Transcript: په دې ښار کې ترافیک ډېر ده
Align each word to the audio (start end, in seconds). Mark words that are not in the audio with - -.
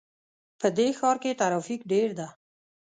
په 0.59 0.67
دې 0.77 0.87
ښار 0.97 1.17
کې 1.23 1.37
ترافیک 1.41 1.81
ډېر 1.91 2.09
ده 2.19 2.27